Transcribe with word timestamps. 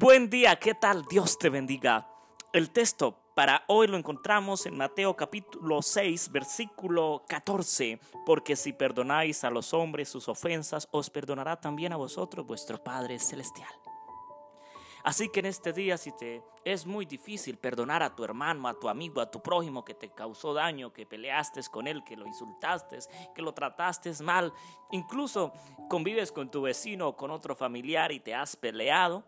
Buen 0.00 0.30
día, 0.30 0.54
¿qué 0.54 0.74
tal? 0.74 1.04
Dios 1.06 1.38
te 1.38 1.48
bendiga. 1.48 2.08
El 2.52 2.70
texto 2.70 3.18
para 3.34 3.64
hoy 3.66 3.88
lo 3.88 3.96
encontramos 3.96 4.64
en 4.66 4.76
Mateo 4.76 5.16
capítulo 5.16 5.82
6, 5.82 6.30
versículo 6.30 7.24
14, 7.28 7.98
porque 8.24 8.54
si 8.54 8.72
perdonáis 8.72 9.42
a 9.42 9.50
los 9.50 9.74
hombres 9.74 10.08
sus 10.08 10.28
ofensas, 10.28 10.86
os 10.92 11.10
perdonará 11.10 11.60
también 11.60 11.92
a 11.92 11.96
vosotros 11.96 12.46
vuestro 12.46 12.80
Padre 12.80 13.18
Celestial. 13.18 13.72
Así 15.02 15.30
que 15.30 15.40
en 15.40 15.46
este 15.46 15.72
día, 15.72 15.98
si 15.98 16.12
te 16.12 16.44
es 16.64 16.86
muy 16.86 17.04
difícil 17.04 17.56
perdonar 17.56 18.04
a 18.04 18.14
tu 18.14 18.22
hermano, 18.22 18.68
a 18.68 18.78
tu 18.78 18.88
amigo, 18.88 19.20
a 19.20 19.28
tu 19.28 19.42
prójimo 19.42 19.84
que 19.84 19.94
te 19.94 20.10
causó 20.10 20.54
daño, 20.54 20.92
que 20.92 21.06
peleaste 21.06 21.60
con 21.72 21.88
él, 21.88 22.04
que 22.04 22.16
lo 22.16 22.24
insultaste, 22.24 22.98
que 23.34 23.42
lo 23.42 23.52
trataste 23.52 24.12
mal, 24.22 24.52
incluso 24.92 25.52
convives 25.88 26.30
con 26.30 26.52
tu 26.52 26.62
vecino 26.62 27.08
o 27.08 27.16
con 27.16 27.32
otro 27.32 27.56
familiar 27.56 28.12
y 28.12 28.20
te 28.20 28.32
has 28.32 28.54
peleado, 28.54 29.24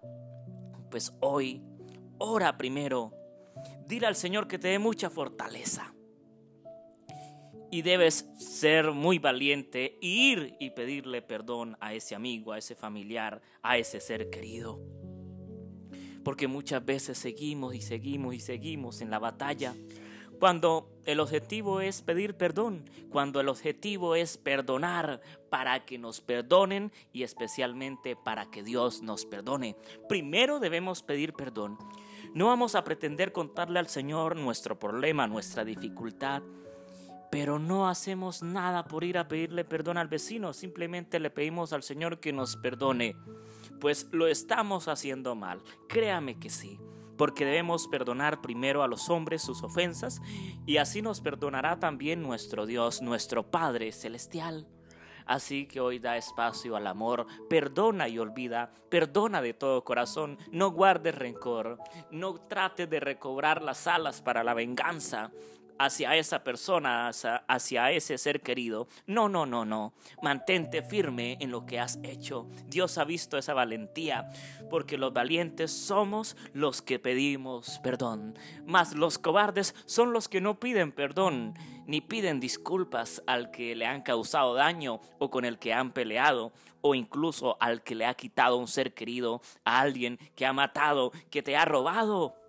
pues 0.90 1.12
hoy 1.20 1.62
ora 2.18 2.56
primero. 2.58 3.12
Dile 3.86 4.06
al 4.06 4.16
Señor 4.16 4.48
que 4.48 4.58
te 4.58 4.68
dé 4.68 4.78
mucha 4.78 5.10
fortaleza. 5.10 5.94
Y 7.72 7.82
debes 7.82 8.28
ser 8.38 8.90
muy 8.90 9.18
valiente 9.18 9.98
e 10.02 10.06
ir 10.06 10.56
y 10.58 10.70
pedirle 10.70 11.22
perdón 11.22 11.76
a 11.80 11.94
ese 11.94 12.16
amigo, 12.16 12.52
a 12.52 12.58
ese 12.58 12.74
familiar, 12.74 13.40
a 13.62 13.78
ese 13.78 14.00
ser 14.00 14.28
querido. 14.28 14.80
Porque 16.24 16.48
muchas 16.48 16.84
veces 16.84 17.16
seguimos 17.16 17.74
y 17.74 17.80
seguimos 17.80 18.34
y 18.34 18.40
seguimos 18.40 19.00
en 19.00 19.10
la 19.10 19.20
batalla 19.20 19.74
cuando 20.40 20.88
el 21.04 21.20
objetivo 21.20 21.82
es 21.82 22.00
pedir 22.00 22.34
perdón, 22.34 22.88
cuando 23.10 23.40
el 23.40 23.48
objetivo 23.48 24.14
es 24.16 24.38
perdonar 24.38 25.20
para 25.50 25.84
que 25.84 25.98
nos 25.98 26.22
perdonen 26.22 26.92
y 27.12 27.24
especialmente 27.24 28.16
para 28.16 28.50
que 28.50 28.62
Dios 28.62 29.02
nos 29.02 29.26
perdone. 29.26 29.76
Primero 30.08 30.58
debemos 30.58 31.02
pedir 31.02 31.34
perdón. 31.34 31.76
No 32.32 32.46
vamos 32.46 32.74
a 32.74 32.84
pretender 32.84 33.32
contarle 33.32 33.78
al 33.78 33.88
Señor 33.88 34.34
nuestro 34.34 34.78
problema, 34.78 35.26
nuestra 35.26 35.62
dificultad, 35.62 36.42
pero 37.30 37.58
no 37.58 37.86
hacemos 37.86 38.42
nada 38.42 38.84
por 38.84 39.04
ir 39.04 39.18
a 39.18 39.28
pedirle 39.28 39.64
perdón 39.64 39.98
al 39.98 40.08
vecino, 40.08 40.54
simplemente 40.54 41.20
le 41.20 41.30
pedimos 41.30 41.74
al 41.74 41.82
Señor 41.82 42.18
que 42.18 42.32
nos 42.32 42.56
perdone, 42.56 43.14
pues 43.78 44.08
lo 44.10 44.26
estamos 44.26 44.88
haciendo 44.88 45.34
mal. 45.34 45.60
Créame 45.86 46.38
que 46.38 46.48
sí 46.48 46.78
porque 47.20 47.44
debemos 47.44 47.86
perdonar 47.86 48.40
primero 48.40 48.82
a 48.82 48.88
los 48.88 49.10
hombres 49.10 49.42
sus 49.42 49.62
ofensas, 49.62 50.22
y 50.64 50.78
así 50.78 51.02
nos 51.02 51.20
perdonará 51.20 51.78
también 51.78 52.22
nuestro 52.22 52.64
Dios, 52.64 53.02
nuestro 53.02 53.50
Padre 53.50 53.92
Celestial. 53.92 54.66
Así 55.26 55.66
que 55.66 55.80
hoy 55.80 55.98
da 55.98 56.16
espacio 56.16 56.76
al 56.76 56.86
amor, 56.86 57.26
perdona 57.50 58.08
y 58.08 58.18
olvida, 58.18 58.72
perdona 58.88 59.42
de 59.42 59.52
todo 59.52 59.84
corazón, 59.84 60.38
no 60.50 60.70
guardes 60.70 61.14
rencor, 61.14 61.76
no 62.10 62.36
trate 62.48 62.86
de 62.86 63.00
recobrar 63.00 63.60
las 63.60 63.86
alas 63.86 64.22
para 64.22 64.42
la 64.42 64.54
venganza, 64.54 65.30
hacia 65.80 66.14
esa 66.16 66.44
persona, 66.44 67.10
hacia, 67.48 67.90
ese 67.90 68.18
ser 68.18 68.42
querido. 68.42 68.86
No, 69.06 69.30
no, 69.30 69.46
no, 69.46 69.64
no. 69.64 69.94
Mantente 70.22 70.82
firme 70.82 71.38
en 71.40 71.50
lo 71.50 71.64
que 71.64 71.80
has 71.80 71.98
hecho. 72.02 72.46
Dios 72.66 72.98
ha 72.98 73.04
visto 73.04 73.38
esa 73.38 73.54
valentía, 73.54 74.28
porque 74.68 74.98
los 74.98 75.14
valientes 75.14 75.72
somos 75.72 76.36
los 76.52 76.82
que 76.82 76.98
pedimos 76.98 77.80
perdón. 77.82 78.38
Mas 78.66 78.94
los 78.94 79.18
cobardes 79.18 79.74
son 79.86 80.12
los 80.12 80.28
que 80.28 80.42
no 80.42 80.60
piden 80.60 80.92
perdón, 80.92 81.54
ni 81.86 82.02
piden 82.02 82.40
disculpas 82.40 83.22
al 83.26 83.50
que 83.50 83.74
le 83.74 83.86
han 83.86 84.02
causado 84.02 84.52
daño 84.52 85.00
o 85.18 85.30
con 85.30 85.46
el 85.46 85.58
que 85.58 85.72
han 85.72 85.92
peleado, 85.92 86.52
o 86.82 86.94
incluso 86.94 87.56
al 87.58 87.82
que 87.82 87.94
le 87.94 88.04
ha 88.04 88.14
quitado 88.14 88.58
un 88.58 88.68
ser 88.68 88.92
querido, 88.92 89.40
a 89.64 89.80
alguien 89.80 90.18
que 90.36 90.44
ha 90.44 90.52
matado, 90.52 91.10
que 91.30 91.42
te 91.42 91.56
ha 91.56 91.64
robado. 91.64 92.39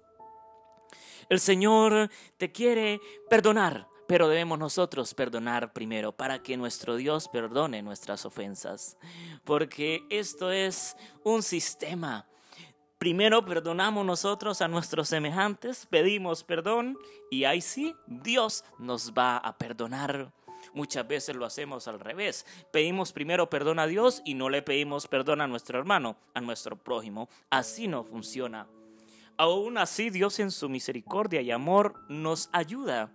El 1.29 1.39
Señor 1.39 2.09
te 2.37 2.51
quiere 2.51 2.99
perdonar, 3.29 3.87
pero 4.07 4.27
debemos 4.27 4.59
nosotros 4.59 5.13
perdonar 5.13 5.71
primero 5.71 6.11
para 6.11 6.43
que 6.43 6.57
nuestro 6.57 6.95
Dios 6.95 7.29
perdone 7.29 7.81
nuestras 7.81 8.25
ofensas. 8.25 8.97
Porque 9.45 10.03
esto 10.09 10.51
es 10.51 10.97
un 11.23 11.41
sistema. 11.43 12.27
Primero 12.97 13.43
perdonamos 13.45 14.05
nosotros 14.05 14.61
a 14.61 14.67
nuestros 14.67 15.07
semejantes, 15.07 15.87
pedimos 15.89 16.43
perdón 16.43 16.97
y 17.31 17.45
ahí 17.45 17.61
sí 17.61 17.95
Dios 18.05 18.63
nos 18.77 19.13
va 19.13 19.37
a 19.37 19.57
perdonar. 19.57 20.31
Muchas 20.73 21.07
veces 21.07 21.35
lo 21.35 21.45
hacemos 21.45 21.87
al 21.87 21.99
revés. 21.99 22.45
Pedimos 22.71 23.11
primero 23.11 23.49
perdón 23.49 23.79
a 23.79 23.87
Dios 23.87 24.21
y 24.23 24.35
no 24.35 24.49
le 24.49 24.61
pedimos 24.61 25.07
perdón 25.07 25.41
a 25.41 25.47
nuestro 25.47 25.79
hermano, 25.79 26.17
a 26.33 26.41
nuestro 26.41 26.75
prójimo. 26.75 27.29
Así 27.49 27.87
no 27.87 28.03
funciona. 28.03 28.67
Aún 29.41 29.79
así, 29.79 30.11
Dios 30.11 30.39
en 30.39 30.51
su 30.51 30.69
misericordia 30.69 31.41
y 31.41 31.49
amor 31.49 31.95
nos 32.09 32.47
ayuda. 32.53 33.09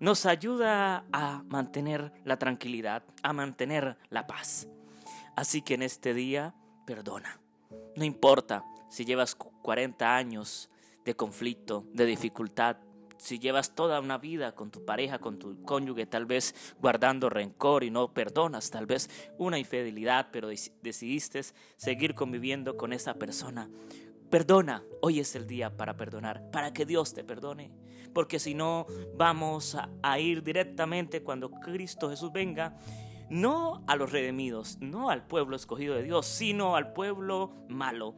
Nos 0.00 0.26
ayuda 0.26 1.04
a 1.12 1.44
mantener 1.46 2.12
la 2.24 2.36
tranquilidad, 2.36 3.04
a 3.22 3.32
mantener 3.32 3.96
la 4.10 4.26
paz. 4.26 4.66
Así 5.36 5.62
que 5.62 5.74
en 5.74 5.82
este 5.82 6.14
día, 6.14 6.56
perdona. 6.84 7.38
No 7.94 8.04
importa 8.04 8.64
si 8.90 9.04
llevas 9.04 9.36
40 9.36 10.16
años 10.16 10.68
de 11.04 11.14
conflicto, 11.14 11.84
de 11.92 12.06
dificultad, 12.06 12.78
si 13.16 13.38
llevas 13.38 13.76
toda 13.76 14.00
una 14.00 14.18
vida 14.18 14.52
con 14.52 14.72
tu 14.72 14.84
pareja, 14.84 15.20
con 15.20 15.38
tu 15.38 15.62
cónyuge, 15.62 16.06
tal 16.06 16.26
vez 16.26 16.74
guardando 16.80 17.30
rencor 17.30 17.84
y 17.84 17.90
no 17.92 18.12
perdonas, 18.12 18.72
tal 18.72 18.86
vez 18.86 19.08
una 19.38 19.60
infidelidad, 19.60 20.26
pero 20.32 20.48
decidiste 20.48 21.42
seguir 21.76 22.16
conviviendo 22.16 22.76
con 22.76 22.92
esa 22.92 23.14
persona. 23.14 23.70
Perdona, 24.30 24.82
hoy 25.02 25.20
es 25.20 25.36
el 25.36 25.46
día 25.46 25.76
para 25.76 25.96
perdonar, 25.96 26.50
para 26.50 26.72
que 26.72 26.84
Dios 26.84 27.14
te 27.14 27.22
perdone. 27.22 27.70
Porque 28.12 28.38
si 28.38 28.54
no, 28.54 28.86
vamos 29.14 29.76
a, 30.02 30.18
ir 30.18 30.42
directamente 30.42 31.22
cuando 31.22 31.50
Cristo 31.50 32.10
Jesús 32.10 32.32
venga, 32.32 32.76
no 33.30 33.84
a 33.86 33.94
los 33.94 34.10
redimidos, 34.10 34.78
no 34.80 35.10
al 35.10 35.26
pueblo 35.26 35.54
escogido 35.54 35.94
de 35.94 36.02
Dios, 36.02 36.26
sino 36.26 36.74
al 36.76 36.92
pueblo 36.92 37.52
malo, 37.68 38.16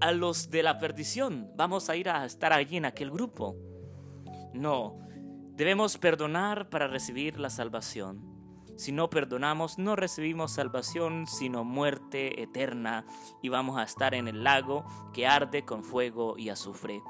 a 0.00 0.12
los 0.12 0.50
de 0.50 0.62
la 0.62 0.78
perdición. 0.78 1.50
Vamos 1.56 1.90
a 1.90 1.96
ir 1.96 2.08
a 2.08 2.24
estar 2.24 2.52
allí 2.52 2.78
en 2.78 2.86
aquel 2.86 3.10
grupo. 3.10 3.56
No, 4.54 4.98
debemos 5.56 5.98
perdonar 5.98 6.70
para 6.70 6.86
recibir 6.86 7.38
la 7.38 7.50
salvación. 7.50 8.34
Si 8.76 8.92
no 8.92 9.08
perdonamos, 9.08 9.78
no 9.78 9.96
recibimos 9.96 10.52
salvación, 10.52 11.26
sino 11.26 11.64
muerte 11.64 12.42
eterna, 12.42 13.04
y 13.42 13.48
vamos 13.48 13.78
a 13.78 13.84
estar 13.84 14.14
en 14.14 14.28
el 14.28 14.42
lago 14.44 14.84
que 15.12 15.26
arde 15.26 15.64
con 15.64 15.84
fuego 15.84 16.36
y 16.36 16.48
azufre. 16.48 17.02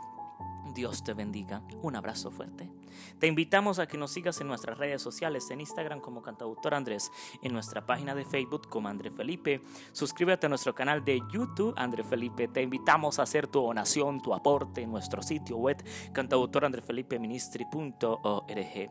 Dios 0.75 1.05
te 1.05 1.15
bendiga. 1.15 1.63
Un 1.83 1.97
abrazo 1.97 2.31
fuerte. 2.31 2.71
Te 3.19 3.27
invitamos 3.27 3.79
a 3.79 3.87
que 3.87 3.99
nos 3.99 4.13
sigas 4.13 4.41
en 4.41 4.49
nuestras 4.49 4.79
redes 4.79 5.03
sociales, 5.03 5.51
en 5.51 5.61
Instagram 5.61 6.01
como 6.01 6.23
Cantautor 6.23 6.75
Andrés, 6.75 7.11
en 7.43 7.53
nuestra 7.53 7.85
página 7.87 8.15
de 8.15 8.25
Facebook 8.25 8.69
como 8.69 8.89
André 8.89 9.11
Felipe. 9.11 9.63
Suscríbete 9.93 10.47
a 10.47 10.49
nuestro 10.49 10.75
canal 10.75 11.05
de 11.05 11.21
YouTube 11.33 11.75
André 11.77 12.03
Felipe. 12.05 12.49
Te 12.49 12.63
invitamos 12.63 13.19
a 13.19 13.23
hacer 13.23 13.47
tu 13.47 13.61
donación, 13.61 14.21
tu 14.21 14.35
aporte 14.35 14.83
en 14.83 14.91
nuestro 14.91 15.23
sitio 15.23 15.57
web 15.57 15.83
cantautorandrefelipeministri.org. 16.13 18.91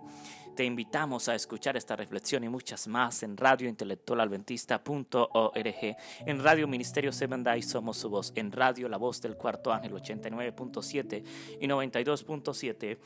Te 0.56 0.64
invitamos 0.64 1.28
a 1.30 1.36
escuchar 1.36 1.78
esta 1.78 1.96
reflexión 1.96 2.44
y 2.44 2.50
muchas 2.50 2.88
más 2.88 3.24
en 3.24 3.38
Radio 3.38 3.54
radiointelectualadventista.org, 3.54 5.98
en 6.28 6.44
Radio 6.44 6.68
Ministerio 6.68 7.12
Seven 7.12 7.44
Day 7.44 7.64
Somos 7.64 7.98
Su 7.98 8.10
Voz, 8.10 8.32
en 8.36 8.52
Radio 8.52 8.88
La 8.88 8.98
Voz 8.98 9.20
del 9.20 9.36
Cuarto 9.36 9.74
Ángel 9.74 9.94
89.7 9.94 11.24
y 11.60 11.68
92.7 11.68 13.00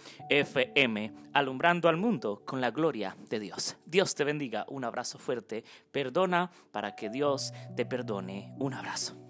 Alumbrando 1.34 1.90
al 1.90 1.98
mundo 1.98 2.44
con 2.46 2.62
la 2.62 2.72
gloria 2.72 3.18
de 3.30 3.40
Dios. 3.40 3.76
Dios 3.86 4.16
te 4.16 4.24
bendiga, 4.24 4.66
un 4.70 4.86
abrazo 4.86 5.20
fuerte, 5.20 5.64
perdona 5.92 6.52
para 6.72 6.96
que 6.96 7.10
Dios 7.10 7.54
te 7.76 7.86
perdone, 7.86 8.54
un 8.58 8.74
abrazo. 8.74 9.27